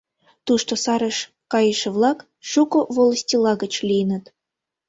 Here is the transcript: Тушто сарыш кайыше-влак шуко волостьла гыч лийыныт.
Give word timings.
Тушто 0.45 0.73
сарыш 0.83 1.17
кайыше-влак 1.51 2.19
шуко 2.49 2.79
волостьла 2.95 3.53
гыч 3.61 3.73
лийыныт. 3.87 4.25